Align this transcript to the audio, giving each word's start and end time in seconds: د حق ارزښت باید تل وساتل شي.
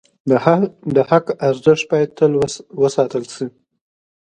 د 0.95 0.97
حق 1.09 1.25
ارزښت 1.47 1.83
باید 1.91 2.09
تل 2.17 2.31
وساتل 2.81 3.23
شي. 3.33 3.45